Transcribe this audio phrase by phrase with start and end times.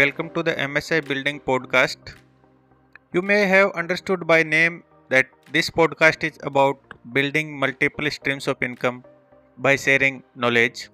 [0.00, 2.12] welcome to the MSI Building Podcast.
[3.12, 5.26] You may have understood by name that
[5.56, 9.04] this podcast is about building multiple streams of income
[9.58, 10.88] by sharing knowledge.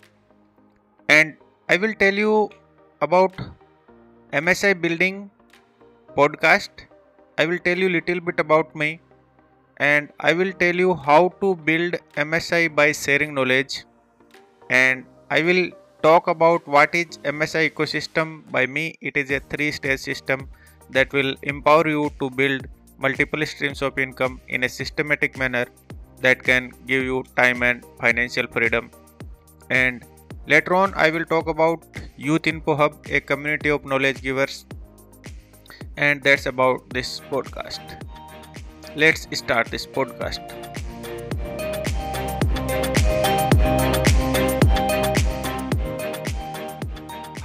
[1.08, 1.36] And
[1.68, 2.50] I will tell you
[3.00, 3.40] about
[4.32, 5.30] MSI Building
[6.16, 6.86] Podcast.
[7.38, 9.00] I will tell you little bit about me
[9.76, 13.84] and I will tell you how to build MSI by sharing knowledge
[14.68, 15.66] and I will
[16.06, 18.32] talk about what is MSI ecosystem.
[18.56, 20.48] By me it is a three stage system
[20.90, 22.68] that will empower you to build
[23.06, 25.64] multiple streams of income in a systematic manner
[26.20, 28.90] that can give you time and financial freedom.
[29.70, 30.04] And
[30.46, 31.84] later on I will talk about
[32.16, 34.64] Youth Info Hub a community of knowledge givers.
[35.96, 37.98] And that's about this podcast.
[38.94, 40.65] Let's start this podcast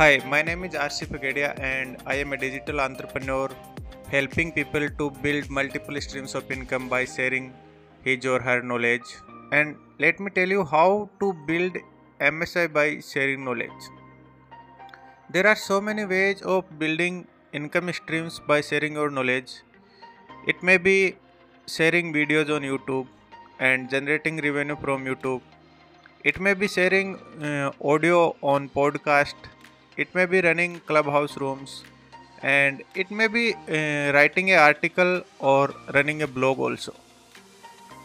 [0.01, 3.49] Hi, my name is RC Pagadia and I am a digital entrepreneur
[4.09, 7.53] helping people to build multiple streams of income by sharing
[8.01, 9.03] his or her knowledge.
[9.51, 11.77] And let me tell you how to build
[12.19, 13.85] MSI by sharing knowledge.
[15.29, 19.61] There are so many ways of building income streams by sharing your knowledge.
[20.47, 21.15] It may be
[21.67, 23.05] sharing videos on YouTube
[23.59, 25.41] and generating revenue from YouTube.
[26.23, 29.35] It may be sharing uh, audio on podcast
[29.97, 31.83] it may be running clubhouse rooms
[32.41, 36.93] and it may be uh, writing an article or running a blog also.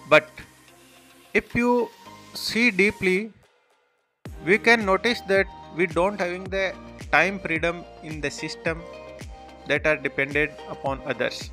[0.09, 0.29] But
[1.35, 1.91] if you
[2.35, 3.33] see deeply
[4.45, 6.75] we can notice that we don't having the
[7.11, 8.83] time freedom in the system
[9.67, 11.51] that are dependent upon others.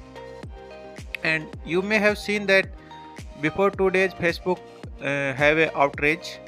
[1.24, 2.68] And you may have seen that
[3.42, 4.60] before two days facebook
[5.02, 6.40] uh, have a outrage.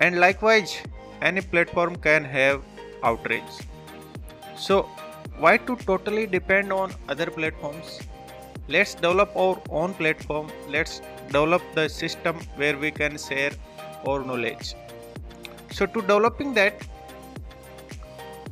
[0.00, 0.76] And likewise
[1.22, 2.62] any platform can have
[3.04, 3.54] outrage.
[4.56, 4.82] So,
[5.38, 8.00] why to totally depend on other platforms?
[8.68, 10.50] Let's develop our own platform.
[10.68, 13.52] Let's develop the system where we can share
[14.06, 14.74] our knowledge.
[15.70, 16.86] So, to developing that,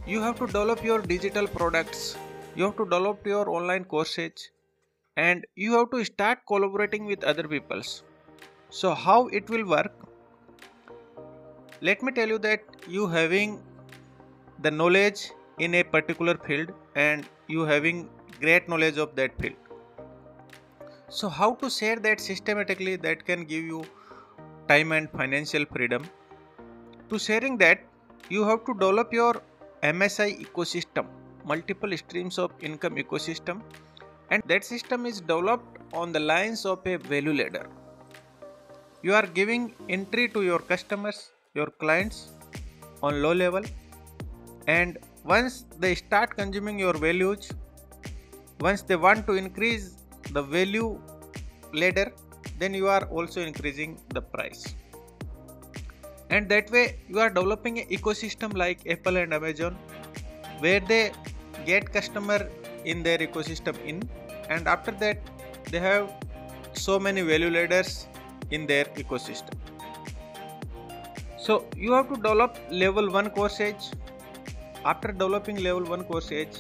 [0.06, 2.16] you have to develop your digital products,
[2.56, 4.50] you have to develop your online courses,
[5.16, 8.03] and you have to start collaborating with other peoples.
[8.71, 9.93] So, how it will work?
[11.81, 13.62] Let me tell you that you having
[14.62, 18.09] the knowledge in a particular field and you having
[18.41, 19.56] great knowledge of that field.
[21.09, 23.84] So how to share that systematically that can give you
[24.69, 26.05] time and financial freedom?
[27.11, 27.81] To sharing that
[28.28, 29.43] you have to develop your
[29.83, 31.06] msi ecosystem
[31.45, 33.61] multiple streams of income ecosystem
[34.31, 37.67] and that system is developed on the lines of a value ladder.
[39.03, 42.31] You are giving entry to your customers your clients
[43.03, 43.65] on low level
[44.67, 47.50] and once they start consuming your values
[48.61, 49.97] once they want to increase
[50.33, 51.00] the value
[51.73, 52.12] ladder
[52.59, 54.75] then you are also increasing the price.
[56.31, 59.77] And that way you are developing an ecosystem like apple and amazon
[60.61, 61.12] where they
[61.67, 62.49] get customer
[62.84, 64.09] in their ecosystem in
[64.49, 65.19] and after that
[65.71, 66.12] they have
[66.72, 68.06] so many value ladders
[68.51, 69.59] in their ecosystem.
[71.39, 73.91] So you have to develop level 1 course edge
[74.84, 76.56] after developing level 1 course edge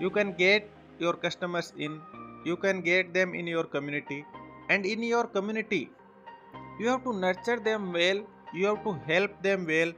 [0.00, 0.68] you can get
[0.98, 2.00] your customers in
[2.44, 4.24] you can get them in your community.
[4.68, 5.90] And in your community
[6.78, 9.92] you have to nurture them well you have to help them well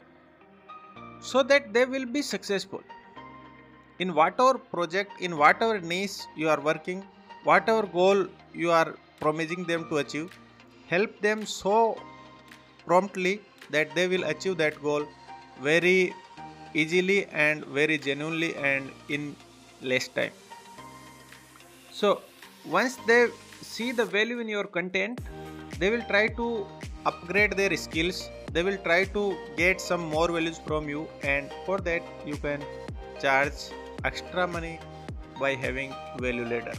[1.20, 2.82] so that they will be successful.
[3.98, 7.04] In whatever project in whatever niche you are working
[7.44, 10.30] whatever goal you are promising them to achieve
[10.88, 11.96] help them so
[12.86, 15.06] promptly that they will achieve that goal
[15.62, 16.12] very
[16.74, 19.36] easily and very genuinely and in
[19.82, 20.32] less time.
[21.92, 22.22] So
[22.64, 23.28] once they
[23.62, 25.20] see the value in your content
[25.78, 26.66] they will try to
[27.06, 28.30] upgrade their skills.
[28.52, 32.62] They will try to get some more values from you and for that you can
[33.20, 33.52] charge
[34.04, 34.78] extra money
[35.40, 36.74] by having value ladder.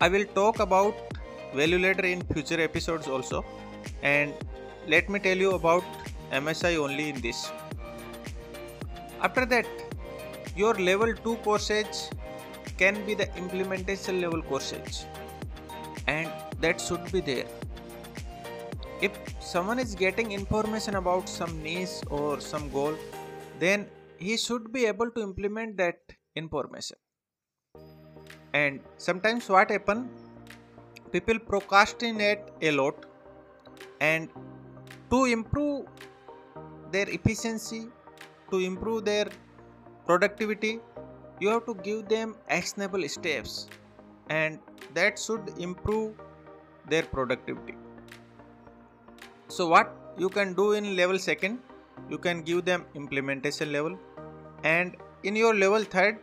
[0.00, 0.94] I will talk about
[1.54, 3.44] value ladder in future episodes also.
[4.02, 4.32] And
[4.86, 5.84] let me tell you about
[6.30, 7.50] msi only in this
[9.20, 9.66] after that,
[10.56, 12.10] your level 2 courses
[12.78, 15.06] can be the implementation level courses
[16.06, 16.30] and
[16.60, 17.46] that should be there.
[19.00, 22.94] If someone is getting information about some niche or some goal,
[23.58, 23.86] then
[24.18, 25.98] he should be able to implement that
[26.34, 26.96] information.
[28.54, 30.08] And sometimes what happen,
[31.12, 33.04] people procrastinate a lot
[34.00, 34.30] and
[35.10, 35.86] to improve
[36.90, 37.88] their efficiency
[38.50, 39.26] to improve their
[40.06, 40.80] productivity
[41.40, 43.68] you have to give them actionable steps
[44.30, 44.58] and
[44.94, 46.14] that should improve
[46.88, 47.74] their productivity.
[49.48, 51.58] So what you can do in level second
[52.10, 53.98] you can give them implementation level
[54.64, 56.18] and in your level third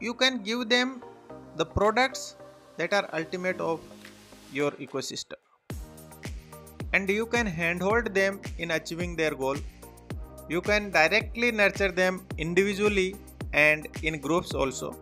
[0.00, 1.02] you can give them
[1.56, 2.36] the products
[2.76, 3.80] that are ultimate of
[4.52, 5.36] your ecosystem.
[6.92, 9.56] And you can handhold them in achieving their goal
[10.48, 13.16] you can directly nurture them individually
[13.52, 14.96] and in groups also.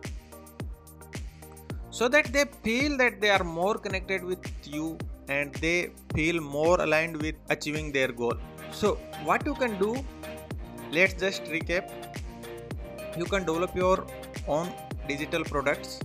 [1.89, 4.97] So that they feel that they are more connected with you
[5.29, 8.35] and they feel more aligned with achieving their goal.
[8.71, 9.95] So what you can do
[10.91, 11.89] let's just recap.
[13.17, 14.05] You can develop your
[14.47, 14.71] own
[15.07, 15.99] digital products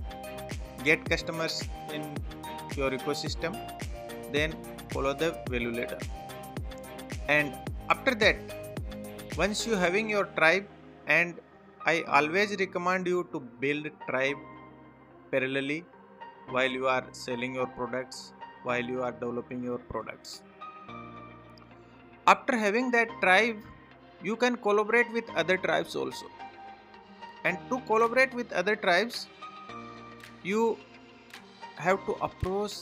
[0.84, 1.62] get customers
[1.94, 2.02] in
[2.76, 3.56] your ecosystem
[4.32, 4.54] then
[4.90, 5.98] follow the value ladder.
[7.28, 7.54] And
[7.90, 8.36] after that
[9.36, 10.66] once you having your tribe
[11.06, 11.36] and
[11.86, 14.36] i always recommend you to build tribe
[15.32, 15.84] parallelly
[16.50, 20.42] while you are selling your products while you are developing your products.
[22.26, 23.56] After having that tribe
[24.22, 26.26] you can collaborate with other tribes also.
[27.44, 29.26] And to collaborate with other tribes
[30.44, 30.78] you
[31.76, 32.72] have to approach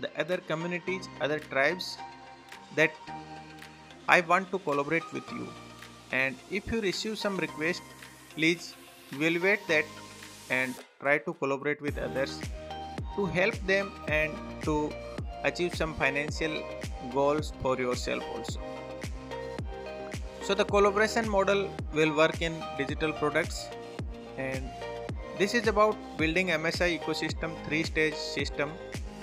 [0.00, 1.96] the other communities other tribes
[2.74, 2.90] that
[4.08, 5.46] i want to collaborate with you
[6.12, 7.82] and if you receive some request
[8.34, 8.74] please
[9.12, 9.84] evaluate that
[10.50, 12.40] and try to collaborate with others
[13.16, 14.90] to help them and to
[15.44, 16.62] achieve some financial
[17.12, 18.60] goals for yourself also.
[20.42, 23.68] So the collaboration model will work in digital products.
[24.36, 24.64] And
[25.38, 28.72] this is about building msi ecosystem three stage system.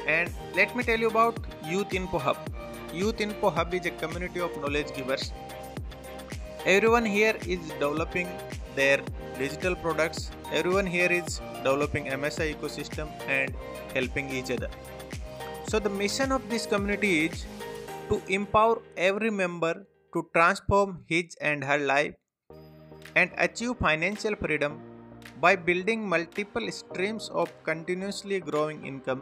[0.08, 2.38] And let me tell you about youth info hub.
[2.94, 5.34] Youth info hub is a community of knowledge givers
[6.68, 8.28] everyone here is developing
[8.76, 9.00] their
[9.40, 10.32] digital products.
[10.52, 13.54] Everyone here is developing msi ecosystem and
[13.94, 14.70] helping each other.
[15.70, 17.46] So the mission of this community is
[18.10, 22.16] to empower every member to transform his and her life
[23.16, 24.80] and achieve financial freedom
[25.40, 29.22] by building multiple streams of continuously growing income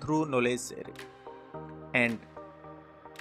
[0.00, 0.98] through knowledge sharing.
[1.94, 2.18] And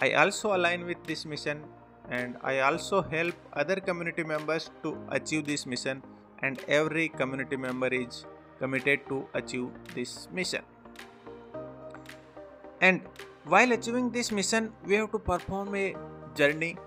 [0.01, 1.61] i also align with this mission
[2.09, 6.01] and I also help other community members to achieve this mission
[6.41, 8.25] and every community member is
[8.59, 10.63] committed to achieve this mission.
[12.81, 13.01] And
[13.45, 15.95] while achieving this mission, we have to perform a
[16.35, 16.77] journey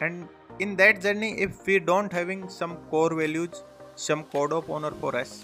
[0.00, 3.62] and in that journey if we don't having some core values
[3.96, 5.42] some code of honor for us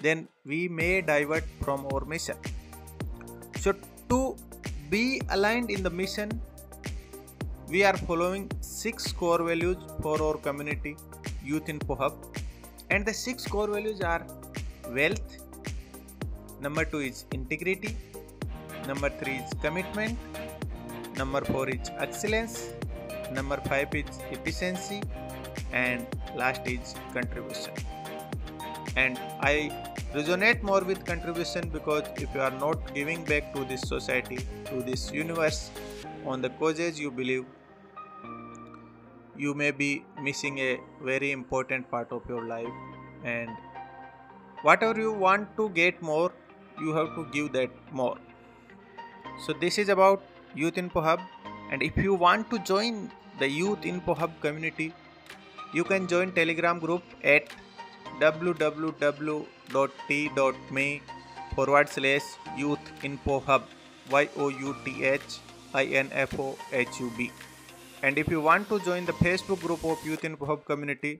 [0.00, 2.36] then we may divert from our mission
[3.58, 3.74] so
[4.08, 4.36] to
[4.90, 6.28] be aligned in the mission
[7.74, 10.90] we are following six core values for our community
[11.48, 12.14] youth info hub
[12.90, 14.20] and the six core values are
[14.98, 15.32] wealth
[16.66, 17.90] number 2 is integrity
[18.90, 20.14] number 3 is commitment
[21.20, 22.54] number 4 is excellence
[23.38, 25.00] number 5 is efficiency
[25.72, 26.06] and
[26.42, 27.74] last is contribution.
[29.02, 29.18] And
[29.50, 29.54] i
[30.14, 34.80] resonate more with contribution because if you are not giving back to this society to
[34.92, 35.60] this universe
[36.24, 37.44] on the causes you believe,
[39.36, 42.68] you may be missing a very important part of your life.
[43.24, 43.48] And
[44.62, 46.32] whatever you want to get more,
[46.80, 48.18] you have to give that more.
[49.46, 50.22] So, this is about
[50.54, 51.20] Youth Info Hub.
[51.70, 54.92] And if you want to join the Youth Info Hub community,
[55.72, 57.48] you can join Telegram group at
[58.20, 59.42] www.t.me
[61.54, 62.22] forward slash
[62.56, 63.62] youth info hub
[64.10, 65.40] y o u t h
[65.74, 67.30] INFOHUB.
[68.04, 71.12] And if you want to join the Facebook group of Youth Info Hub community,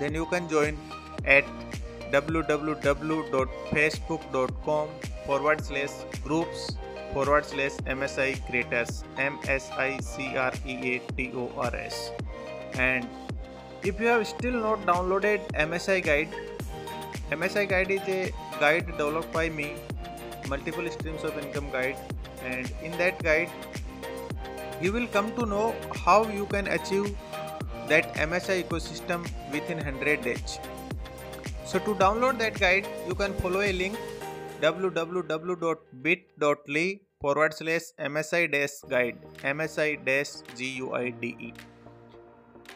[0.00, 0.78] then you can join
[1.26, 1.44] at
[2.12, 4.88] www.facebook.com
[5.26, 5.90] forward slash
[6.24, 6.76] groups
[7.12, 12.10] forward slash MSI creators M S I C R E A T O R S.
[12.72, 13.06] And
[13.82, 16.30] if you have still not downloaded MSI guide,
[17.30, 19.74] MSI guide is a guide developed by me,
[20.48, 21.98] multiple streams of income guide
[22.42, 23.50] and in that guide
[24.80, 27.16] you will come to know how you can achieve
[27.88, 30.58] that MSI ecosystem within 100 days.
[31.64, 33.96] So to download that guide you can follow a link
[34.60, 35.80] www.bit.ly
[37.20, 41.54] forward slash MSI dash guide MSI dash GUIDE.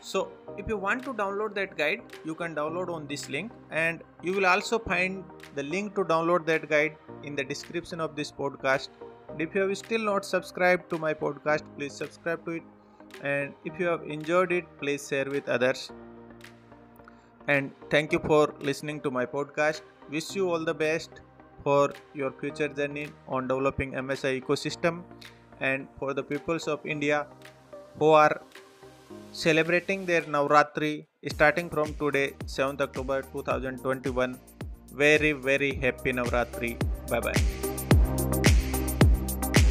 [0.00, 4.02] So if you want to download that guide you can download on this link and
[4.22, 8.32] you will also find the link to download that guide in the description of this
[8.32, 8.88] podcast
[9.32, 12.62] and if you have still not subscribed to my podcast please subscribe to it.
[13.22, 15.90] And if you have enjoyed it please share with others.
[17.48, 19.82] And thank you for listening to my podcast.
[20.10, 21.10] Wish you all the best
[21.64, 25.02] for your future journey on developing MSI ecosystem.
[25.60, 27.26] And for the peoples of India
[27.98, 28.40] who are
[29.32, 34.38] celebrating their Navratri starting from today 7th October 2021
[34.92, 36.78] very very happy Navratri.
[37.08, 37.59] Bye bye